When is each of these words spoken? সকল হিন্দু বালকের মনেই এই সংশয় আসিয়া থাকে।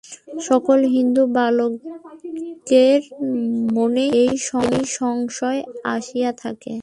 সকল 0.41 0.79
হিন্দু 0.95 1.23
বালকের 1.35 3.01
মনেই 3.75 4.11
এই 4.21 4.31
সংশয় 4.97 5.61
আসিয়া 5.87 6.31
থাকে। 6.41 6.73